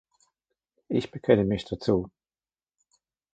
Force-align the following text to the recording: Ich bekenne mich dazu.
Ich 0.87 1.11
bekenne 1.11 1.45
mich 1.45 1.63
dazu. 1.65 2.09